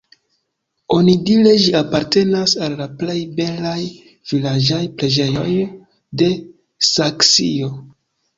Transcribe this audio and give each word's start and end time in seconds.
Onidire 0.93 1.51
ĝi 1.65 1.73
apartenas 1.79 2.55
al 2.67 2.77
la 2.79 2.87
plej 3.01 3.17
belaj 3.41 3.77
vilaĝaj 4.33 4.81
preĝejoj 5.03 5.47
de 6.23 6.31
Saksio. 6.91 7.71